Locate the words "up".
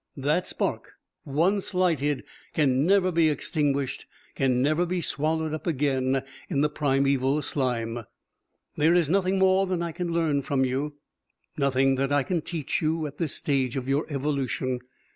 5.53-5.67